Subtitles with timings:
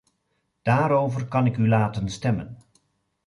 [0.61, 2.57] Daarover kan ik u laten stemmen.